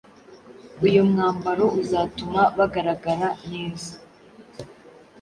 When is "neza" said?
3.49-3.91